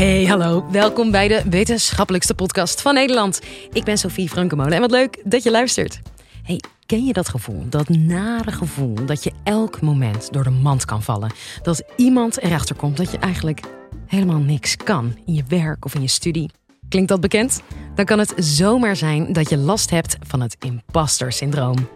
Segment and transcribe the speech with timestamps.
[0.00, 0.66] Hey, hallo.
[0.70, 3.40] Welkom bij de wetenschappelijkste podcast van Nederland.
[3.72, 6.00] Ik ben Sophie Frankemolen en wat leuk dat je luistert.
[6.42, 7.68] Hey, ken je dat gevoel?
[7.68, 11.32] Dat nare gevoel dat je elk moment door de mand kan vallen.
[11.62, 13.60] Dat iemand erachter komt dat je eigenlijk
[14.06, 16.50] helemaal niks kan in je werk of in je studie.
[16.88, 17.62] Klinkt dat bekend?
[17.94, 21.88] Dan kan het zomaar zijn dat je last hebt van het imposter syndroom.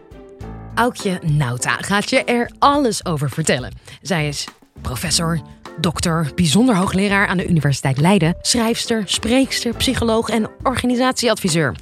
[0.74, 3.72] Aukje Nauta gaat je er alles over vertellen.
[4.02, 4.48] Zij is
[4.80, 5.40] professor,
[5.76, 11.74] dokter, bijzonder hoogleraar aan de Universiteit Leiden, schrijfster, spreekster, psycholoog en organisatieadviseur.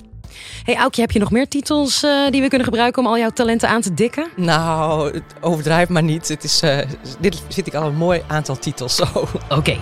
[0.62, 3.30] Hey Aukje, heb je nog meer titels uh, die we kunnen gebruiken om al jouw
[3.30, 4.28] talenten aan te dikken?
[4.36, 6.28] Nou, overdrijf maar niet.
[6.28, 6.78] Het is, uh,
[7.18, 9.04] dit zit ik al een mooi aantal titels zo.
[9.14, 9.80] Oké, okay,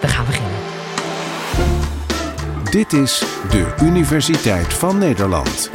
[0.00, 0.52] we gaan beginnen.
[2.70, 5.70] Dit is de Universiteit van Nederland.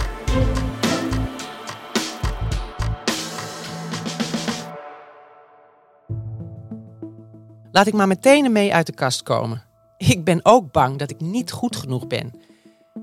[7.76, 9.64] Laat ik maar meteen mee uit de kast komen.
[9.98, 12.34] Ik ben ook bang dat ik niet goed genoeg ben.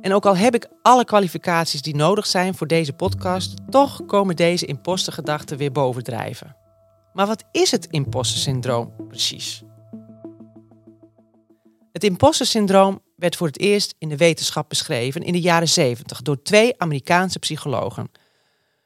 [0.01, 4.37] En ook al heb ik alle kwalificaties die nodig zijn voor deze podcast, toch komen
[4.37, 6.57] deze impostergedachten weer bovendrijven.
[7.13, 9.63] Maar wat is het imposter-syndroom precies?
[11.93, 16.43] Het imposter-syndroom werd voor het eerst in de wetenschap beschreven in de jaren 70 door
[16.43, 18.11] twee Amerikaanse psychologen.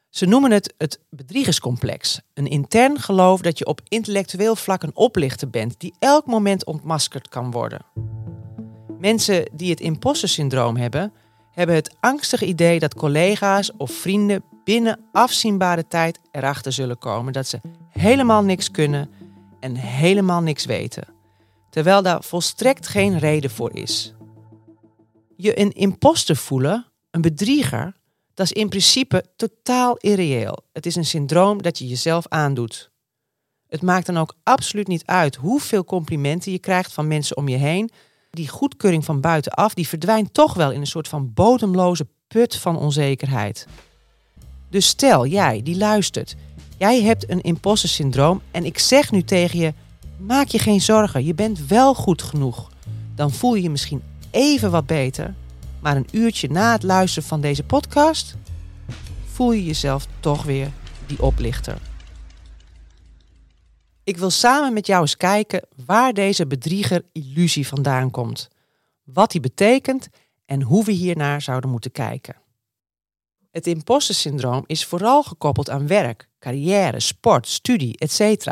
[0.09, 2.21] Ze noemen het het bedriegerscomplex.
[2.33, 7.29] Een intern geloof dat je op intellectueel vlak een oplichter bent die elk moment ontmaskerd
[7.29, 7.85] kan worden.
[8.99, 11.13] Mensen die het imposter-syndroom hebben,
[11.51, 17.47] hebben het angstige idee dat collega's of vrienden binnen afzienbare tijd erachter zullen komen dat
[17.47, 19.09] ze helemaal niks kunnen
[19.59, 21.07] en helemaal niks weten,
[21.69, 24.13] terwijl daar volstrekt geen reden voor is.
[25.35, 27.95] Je een imposter voelen, een bedrieger,
[28.37, 30.57] dat is in principe totaal irreëel.
[30.73, 32.91] Het is een syndroom dat je jezelf aandoet.
[33.67, 37.57] Het maakt dan ook absoluut niet uit hoeveel complimenten je krijgt van mensen om je
[37.57, 37.89] heen.
[38.29, 42.77] Die goedkeuring van buitenaf, die verdwijnt toch wel in een soort van bodemloze put van
[42.77, 43.67] onzekerheid.
[44.69, 46.35] Dus stel, jij die luistert,
[46.77, 49.73] jij hebt een imposter syndroom en ik zeg nu tegen je,
[50.17, 52.69] maak je geen zorgen, je bent wel goed genoeg.
[53.15, 55.35] Dan voel je je misschien even wat beter,
[55.87, 58.35] maar een uurtje na het luisteren van deze podcast
[59.25, 60.71] voel je jezelf toch weer
[61.05, 61.77] die oplichter.
[64.03, 68.47] Ik wil samen met jou eens kijken waar deze bedrieger illusie vandaan komt,
[69.03, 70.09] wat die betekent
[70.45, 72.35] en hoe we hiernaar zouden moeten kijken.
[73.51, 78.47] Het imposter-syndroom is vooral gekoppeld aan werk, carrière, sport, studie, etc.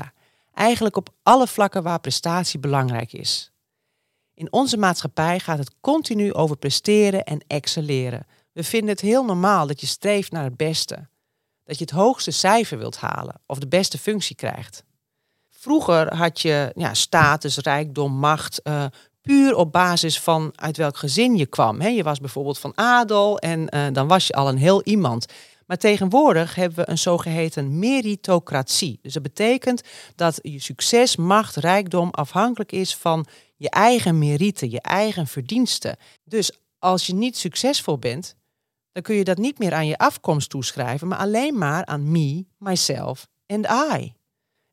[0.53, 3.55] Eigenlijk op alle vlakken waar prestatie belangrijk is.
[4.35, 8.25] In onze maatschappij gaat het continu over presteren en excelleren.
[8.51, 11.07] We vinden het heel normaal dat je streeft naar het beste.
[11.63, 14.84] Dat je het hoogste cijfer wilt halen of de beste functie krijgt.
[15.50, 18.85] Vroeger had je ja, status, rijkdom, macht, uh,
[19.22, 21.81] puur op basis van uit welk gezin je kwam.
[21.81, 25.25] je was bijvoorbeeld van adel en uh, dan was je al een heel iemand.
[25.66, 29.00] Maar tegenwoordig hebben we een zogeheten meritocratie.
[29.01, 29.81] Dus dat betekent
[30.16, 33.25] dat je succes, macht, rijkdom afhankelijk is van
[33.56, 35.98] je eigen merite, je eigen verdiensten.
[36.24, 38.36] Dus als je niet succesvol bent,
[38.92, 42.46] dan kun je dat niet meer aan je afkomst toeschrijven, maar alleen maar aan me,
[42.58, 44.14] myself and I.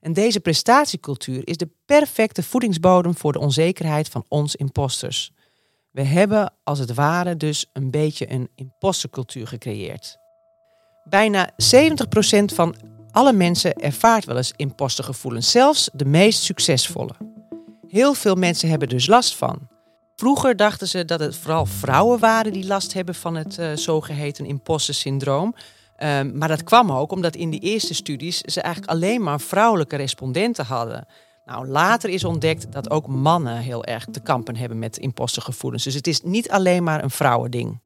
[0.00, 5.32] En deze prestatiecultuur is de perfecte voedingsbodem voor de onzekerheid van ons imposters.
[5.90, 10.18] We hebben als het ware dus een beetje een impostercultuur gecreëerd.
[11.04, 11.54] Bijna 70%
[12.44, 12.76] van
[13.10, 17.41] alle mensen ervaart wel eens impostergevoelens, zelfs de meest succesvolle.
[17.92, 19.68] Heel veel mensen hebben dus last van.
[20.16, 24.46] Vroeger dachten ze dat het vooral vrouwen waren die last hebben van het uh, zogeheten
[24.46, 25.54] imposter syndroom.
[26.02, 29.96] Um, maar dat kwam ook omdat in die eerste studies ze eigenlijk alleen maar vrouwelijke
[29.96, 31.06] respondenten hadden.
[31.44, 35.84] Nou, later is ontdekt dat ook mannen heel erg te kampen hebben met impostergevoelens.
[35.84, 37.80] Dus het is niet alleen maar een vrouwending.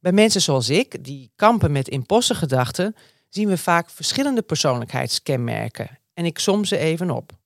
[0.00, 2.94] Bij mensen zoals ik, die kampen met impostergedachten,
[3.28, 5.98] zien we vaak verschillende persoonlijkheidskenmerken.
[6.14, 7.42] En ik som ze even op.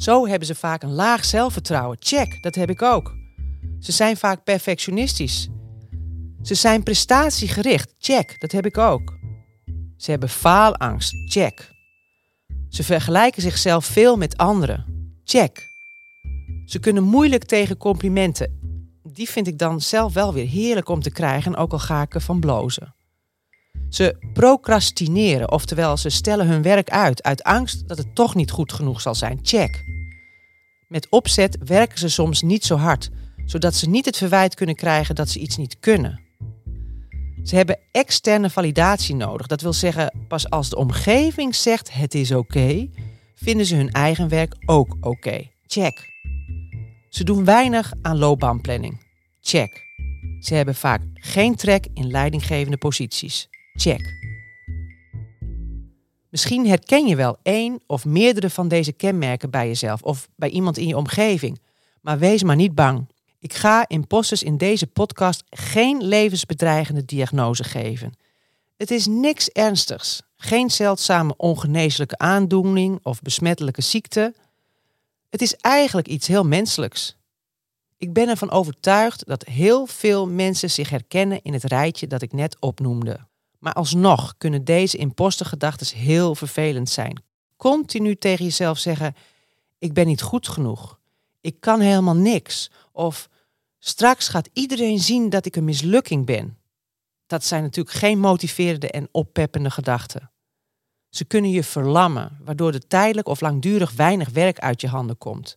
[0.00, 1.96] Zo hebben ze vaak een laag zelfvertrouwen.
[2.00, 3.14] Check, dat heb ik ook.
[3.78, 5.48] Ze zijn vaak perfectionistisch.
[6.42, 7.94] Ze zijn prestatiegericht.
[7.98, 9.18] Check, dat heb ik ook.
[9.96, 11.14] Ze hebben faalangst.
[11.30, 11.70] Check.
[12.68, 15.14] Ze vergelijken zichzelf veel met anderen.
[15.24, 15.68] Check.
[16.64, 18.58] Ze kunnen moeilijk tegen complimenten.
[19.02, 22.14] Die vind ik dan zelf wel weer heerlijk om te krijgen, ook al ga ik
[22.14, 22.94] ervan blozen.
[23.90, 28.72] Ze procrastineren, oftewel ze stellen hun werk uit uit angst dat het toch niet goed
[28.72, 29.38] genoeg zal zijn.
[29.42, 29.84] Check.
[30.88, 33.10] Met opzet werken ze soms niet zo hard,
[33.44, 36.20] zodat ze niet het verwijt kunnen krijgen dat ze iets niet kunnen.
[37.42, 39.46] Ze hebben externe validatie nodig.
[39.46, 42.88] Dat wil zeggen, pas als de omgeving zegt het is oké,
[43.34, 45.48] vinden ze hun eigen werk ook oké.
[45.66, 46.08] Check.
[47.08, 49.06] Ze doen weinig aan loopbaanplanning.
[49.40, 49.82] Check.
[50.40, 53.48] Ze hebben vaak geen trek in leidinggevende posities.
[53.80, 54.14] Check.
[56.30, 60.78] Misschien herken je wel één of meerdere van deze kenmerken bij jezelf of bij iemand
[60.78, 61.60] in je omgeving.
[62.00, 63.08] Maar wees maar niet bang.
[63.38, 68.12] Ik ga imposters in deze podcast geen levensbedreigende diagnose geven.
[68.76, 70.22] Het is niks ernstigs.
[70.36, 74.34] Geen zeldzame ongeneeslijke aandoening of besmettelijke ziekte.
[75.30, 77.16] Het is eigenlijk iets heel menselijks.
[77.96, 82.32] Ik ben ervan overtuigd dat heel veel mensen zich herkennen in het rijtje dat ik
[82.32, 83.28] net opnoemde.
[83.60, 87.22] Maar alsnog kunnen deze impostergedachten heel vervelend zijn.
[87.56, 89.14] Continu tegen jezelf zeggen:
[89.78, 90.98] Ik ben niet goed genoeg.
[91.40, 92.70] Ik kan helemaal niks.
[92.92, 93.28] Of
[93.78, 96.58] straks gaat iedereen zien dat ik een mislukking ben.
[97.26, 100.30] Dat zijn natuurlijk geen motiverende en oppeppende gedachten.
[101.08, 105.56] Ze kunnen je verlammen, waardoor er tijdelijk of langdurig weinig werk uit je handen komt.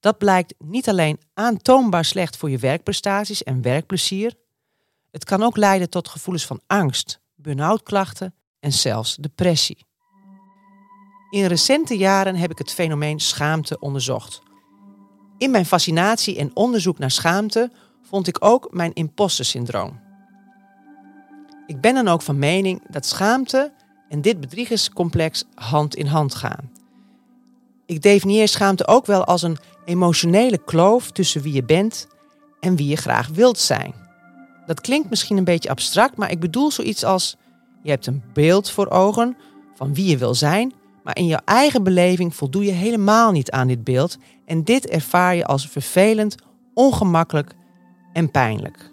[0.00, 4.34] Dat blijkt niet alleen aantoonbaar slecht voor je werkprestaties en werkplezier,
[5.12, 9.86] het kan ook leiden tot gevoelens van angst, burn-out klachten en zelfs depressie.
[11.30, 14.42] In recente jaren heb ik het fenomeen schaamte onderzocht.
[15.38, 17.70] In mijn fascinatie en onderzoek naar schaamte
[18.02, 20.00] vond ik ook mijn imposter syndroom.
[21.66, 23.72] Ik ben dan ook van mening dat schaamte
[24.08, 26.72] en dit bedriegerscomplex hand in hand gaan.
[27.86, 32.06] Ik definieer schaamte ook wel als een emotionele kloof tussen wie je bent
[32.60, 34.01] en wie je graag wilt zijn.
[34.66, 37.36] Dat klinkt misschien een beetje abstract, maar ik bedoel zoiets als:
[37.82, 39.36] je hebt een beeld voor ogen
[39.74, 40.72] van wie je wil zijn,
[41.02, 45.34] maar in jouw eigen beleving voldoe je helemaal niet aan dit beeld en dit ervaar
[45.34, 46.34] je als vervelend,
[46.74, 47.54] ongemakkelijk
[48.12, 48.90] en pijnlijk.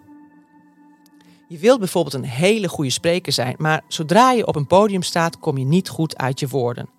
[1.47, 5.39] Je wilt bijvoorbeeld een hele goede spreker zijn, maar zodra je op een podium staat,
[5.39, 6.89] kom je niet goed uit je woorden.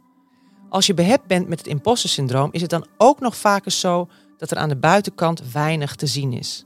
[0.68, 4.08] Als je behept bent met het imposter syndroom, is het dan ook nog vaker zo
[4.36, 6.64] dat er aan de buitenkant weinig te zien is.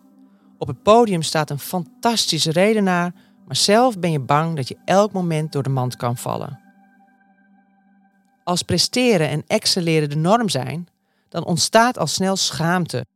[0.65, 3.15] Op het podium staat een fantastische redenaar,
[3.47, 6.61] maar zelf ben je bang dat je elk moment door de mand kan vallen.
[8.45, 10.89] Als presteren en excelleren de norm zijn,
[11.29, 13.07] dan ontstaat al snel schaamte.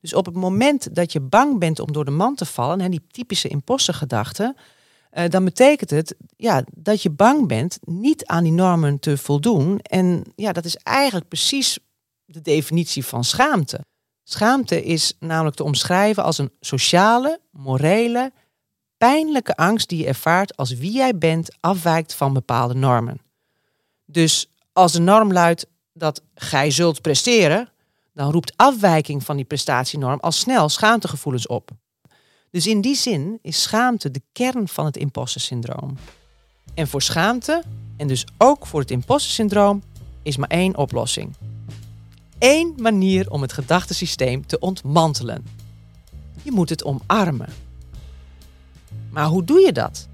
[0.00, 2.90] Dus op het moment dat je bang bent om door de mand te vallen, en
[2.90, 4.56] die typische impostergedachte,
[5.12, 9.78] uh, dan betekent het ja, dat je bang bent niet aan die normen te voldoen.
[9.78, 11.78] En ja, dat is eigenlijk precies
[12.24, 13.84] de definitie van schaamte.
[14.30, 18.32] Schaamte is namelijk te omschrijven als een sociale, morele,
[18.96, 23.20] pijnlijke angst die je ervaart als wie jij bent afwijkt van bepaalde normen.
[24.04, 27.68] Dus als de norm luidt dat gij zult presteren,
[28.12, 31.70] dan roept afwijking van die prestatienorm al snel schaamtegevoelens op.
[32.50, 35.96] Dus in die zin is schaamte de kern van het imposter syndroom.
[36.74, 37.62] En voor schaamte,
[37.96, 39.82] en dus ook voor het imposter syndroom,
[40.22, 41.34] is maar één oplossing.
[42.38, 45.46] Eén manier om het gedachtesysteem te ontmantelen.
[46.42, 47.48] Je moet het omarmen.
[49.10, 50.08] Maar hoe doe je dat?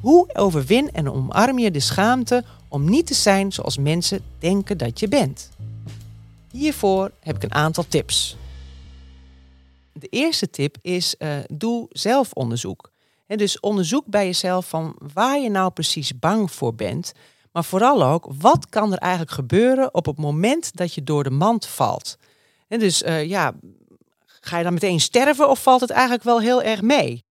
[0.00, 5.00] Hoe overwin en omarm je de schaamte om niet te zijn zoals mensen denken dat
[5.00, 5.50] je bent?
[6.50, 8.36] Hiervoor heb ik een aantal tips.
[9.92, 12.92] De eerste tip is: uh, doe zelfonderzoek.
[13.26, 17.12] Dus onderzoek bij jezelf van waar je nou precies bang voor bent.
[17.56, 21.30] Maar vooral ook, wat kan er eigenlijk gebeuren op het moment dat je door de
[21.30, 22.16] mand valt?
[22.68, 23.54] En dus uh, ja,
[24.26, 27.24] ga je dan meteen sterven of valt het eigenlijk wel heel erg mee?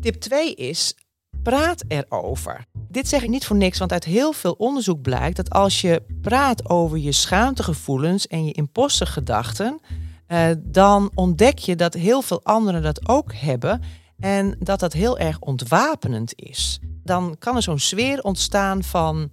[0.00, 0.94] Tip 2 is,
[1.42, 2.64] praat erover.
[2.88, 6.02] Dit zeg ik niet voor niks, want uit heel veel onderzoek blijkt dat als je
[6.20, 9.80] praat over je schaamtegevoelens en je impostergedachten,
[10.28, 13.82] uh, dan ontdek je dat heel veel anderen dat ook hebben
[14.18, 16.80] en dat dat heel erg ontwapenend is.
[17.04, 19.30] Dan kan er zo'n sfeer ontstaan van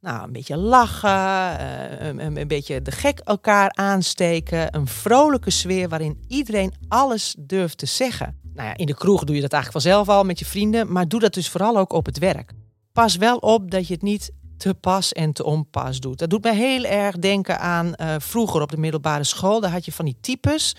[0.00, 5.88] nou, een beetje lachen, uh, een, een, beetje de gek elkaar aansteken, een vrolijke sfeer
[5.88, 8.40] waarin iedereen alles durft te zeggen.
[8.54, 11.08] Nou ja, in de kroeg doe je dat eigenlijk vanzelf al met je vrienden, maar
[11.08, 12.52] doe dat dus vooral ook op het werk.
[12.92, 16.18] Pas wel op dat je het niet te pas en te onpas doet.
[16.18, 19.60] Dat doet mij heel erg denken aan uh, vroeger op de middelbare school.
[19.60, 20.76] Daar had je van die types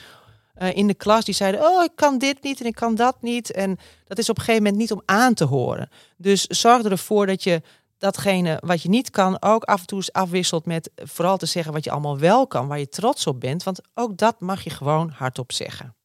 [0.62, 3.22] uh, in de klas die zeiden: Oh, ik kan dit niet en ik kan dat
[3.22, 3.51] niet.
[3.51, 5.89] En dat is op een gegeven moment niet om aan te horen.
[6.17, 7.62] Dus zorg ervoor dat je
[7.98, 11.83] datgene wat je niet kan ook af en toe afwisselt met vooral te zeggen wat
[11.83, 13.63] je allemaal wel kan, waar je trots op bent.
[13.63, 15.95] Want ook dat mag je gewoon hardop zeggen.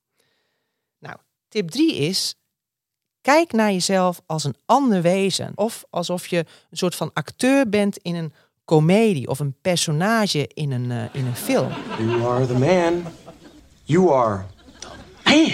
[0.99, 1.17] Nou,
[1.49, 2.39] tip 3 is
[3.21, 5.53] Kijk naar jezelf als een ander wezen.
[5.55, 6.39] Of alsof je
[6.71, 8.33] een soort van acteur bent in een
[8.65, 11.73] komedie of een personage in een, uh, in een film.
[11.99, 13.05] You are the man.
[13.89, 14.45] You are
[14.81, 14.89] the
[15.25, 15.53] man.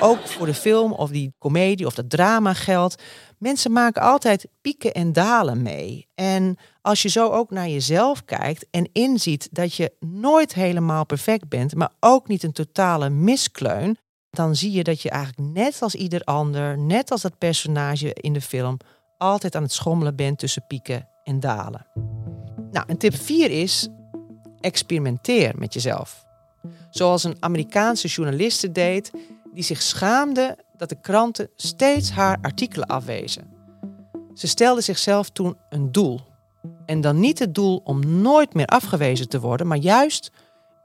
[0.00, 3.02] Ook voor de film of die komedie of dat drama geldt.
[3.38, 6.08] Mensen maken altijd pieken en dalen mee.
[6.14, 11.48] En als je zo ook naar jezelf kijkt en inziet dat je nooit helemaal perfect
[11.48, 13.98] bent, maar ook niet een totale miskleun,
[14.30, 18.32] dan zie je dat je eigenlijk net als ieder ander, net als dat personage in
[18.32, 18.76] de film,
[19.18, 21.86] altijd aan het schommelen bent tussen pieken en dalen.
[22.70, 23.88] Nou, en tip 4 is:
[24.60, 26.26] experimenteer met jezelf.
[26.90, 29.10] Zoals een Amerikaanse journaliste deed,
[29.52, 33.56] die zich schaamde dat de kranten steeds haar artikelen afwezen.
[34.34, 36.20] Ze stelde zichzelf toen een doel.
[36.86, 40.30] En dan niet het doel om nooit meer afgewezen te worden, maar juist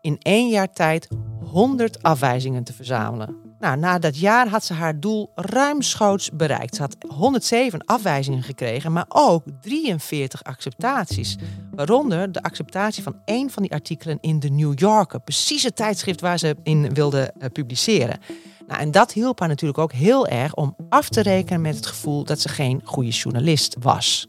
[0.01, 1.07] in één jaar tijd
[1.51, 3.35] 100 afwijzingen te verzamelen.
[3.63, 6.75] Nou, na dat jaar had ze haar doel ruimschoots bereikt.
[6.75, 11.37] Ze had 107 afwijzingen gekregen, maar ook 43 acceptaties.
[11.71, 16.21] Waaronder de acceptatie van één van die artikelen in de New Yorker, precies het tijdschrift
[16.21, 18.19] waar ze in wilde eh, publiceren.
[18.67, 21.85] Nou, en dat hielp haar natuurlijk ook heel erg om af te rekenen met het
[21.85, 24.27] gevoel dat ze geen goede journalist was.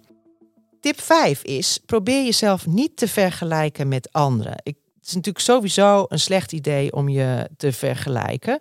[0.81, 4.61] Tip 5 is: probeer jezelf niet te vergelijken met anderen.
[4.65, 8.61] Het is natuurlijk sowieso een slecht idee om je te vergelijken.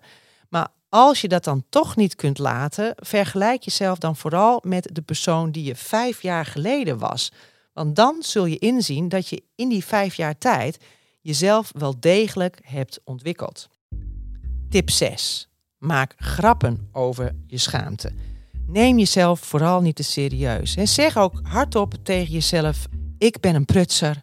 [0.93, 5.51] Als je dat dan toch niet kunt laten, vergelijk jezelf dan vooral met de persoon
[5.51, 7.31] die je vijf jaar geleden was.
[7.73, 10.77] Want dan zul je inzien dat je in die vijf jaar tijd
[11.21, 13.69] jezelf wel degelijk hebt ontwikkeld.
[14.69, 15.49] Tip 6.
[15.77, 18.11] Maak grappen over je schaamte.
[18.67, 20.75] Neem jezelf vooral niet te serieus.
[20.75, 22.85] En zeg ook hardop tegen jezelf:
[23.17, 24.21] Ik ben een prutser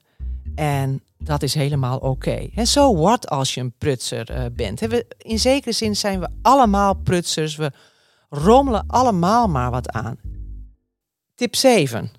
[0.55, 2.49] en dat is helemaal oké.
[2.55, 4.81] En zo wat als je een prutser uh, bent.
[4.81, 7.57] We, in zekere zin zijn we allemaal prutsers.
[7.57, 7.73] We
[8.29, 10.19] rommelen allemaal maar wat aan.
[11.35, 12.11] Tip 7.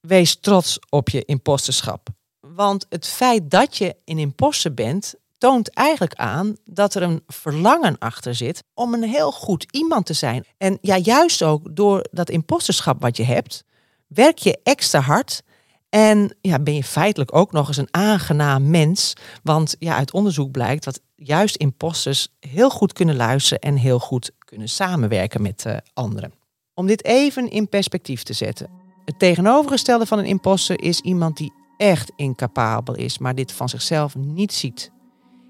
[0.00, 2.08] Wees trots op je imposterschap.
[2.40, 7.98] Want het feit dat je een imposter bent, toont eigenlijk aan dat er een verlangen
[7.98, 10.44] achter zit om een heel goed iemand te zijn.
[10.56, 13.64] En ja, juist ook door dat imposterschap wat je hebt,
[14.06, 15.42] werk je extra hard
[15.90, 19.12] en ja, ben je feitelijk ook nog eens een aangenaam mens.
[19.42, 24.30] Want ja, uit onderzoek blijkt dat juist imposters heel goed kunnen luisteren en heel goed
[24.38, 26.32] kunnen samenwerken met uh, anderen.
[26.74, 28.70] Om dit even in perspectief te zetten.
[29.04, 34.14] Het tegenovergestelde van een imposter is iemand die echt incapabel is, maar dit van zichzelf
[34.14, 34.90] niet ziet.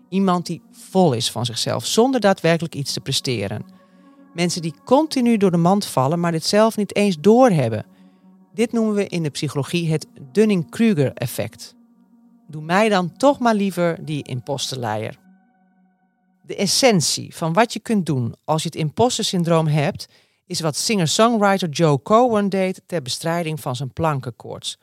[0.09, 3.64] Iemand die vol is van zichzelf, zonder daadwerkelijk iets te presteren.
[4.35, 7.87] Mensen die continu door de mand vallen, maar dit zelf niet eens doorhebben.
[8.54, 11.75] Dit noemen we in de psychologie het Dunning-Kruger-effect.
[12.49, 15.19] Doe mij dan toch maar liever die imposterleier.
[16.42, 20.09] De essentie van wat je kunt doen als je het imposter-syndroom hebt,
[20.47, 24.78] is wat singer-songwriter Joe Cohen deed ter bestrijding van zijn plankenkoorts.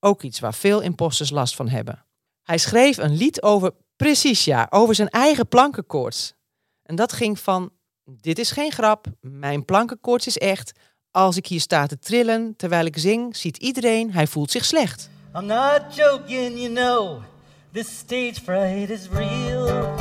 [0.00, 2.04] Ook iets waar veel imposters last van hebben.
[2.42, 6.34] Hij schreef een lied over Precies ja, over zijn eigen plankenkoorts.
[6.82, 7.70] En dat ging van,
[8.04, 10.72] dit is geen grap, mijn plankenkoorts is echt.
[11.14, 15.10] Als ik hier sta te trillen terwijl ik zing, ziet iedereen, hij voelt zich slecht.
[15.36, 17.22] I'm not joking, you know.
[17.72, 19.94] This stage fright is real.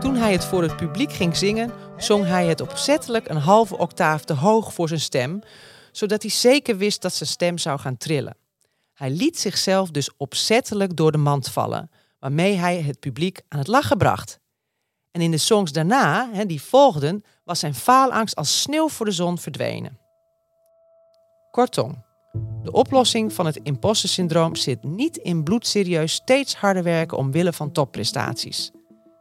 [0.00, 4.24] Toen hij het voor het publiek ging zingen, zong hij het opzettelijk een halve octaaf
[4.24, 5.42] te hoog voor zijn stem,
[5.92, 8.36] zodat hij zeker wist dat zijn stem zou gaan trillen.
[8.92, 13.68] Hij liet zichzelf dus opzettelijk door de mand vallen waarmee hij het publiek aan het
[13.68, 14.40] lachen bracht.
[15.10, 19.38] En in de songs daarna, die volgden, was zijn faalangst als sneeuw voor de zon
[19.38, 19.98] verdwenen.
[21.50, 22.04] Kortom,
[22.62, 27.72] de oplossing van het imposter syndroom zit niet in bloedserieus steeds harder werken omwille van
[27.72, 28.70] topprestaties.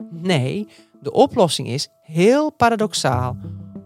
[0.10, 0.68] Nee,
[1.02, 3.38] de oplossing is heel paradoxaal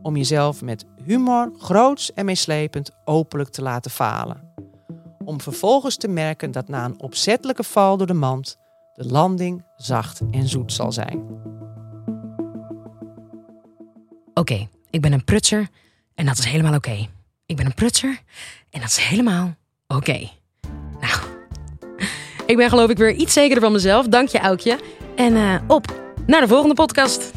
[0.02, 4.54] om jezelf met humor, groots en meeslepend openlijk te laten falen.
[5.24, 8.58] Om vervolgens te merken dat na een opzettelijke val door de mand
[8.94, 11.24] de landing zacht en zoet zal zijn.
[14.38, 15.68] Oké, ik ben een prutser
[16.16, 17.08] en dat is helemaal oké.
[17.46, 18.20] Ik ben een prutser
[18.70, 19.56] en dat is helemaal
[19.88, 20.30] oké.
[21.00, 21.20] Nou,
[22.46, 24.08] ik ben geloof ik weer iets zekerder van mezelf.
[24.08, 24.80] Dank je, Aukje.
[25.16, 27.32] En uh, op naar de volgende podcast.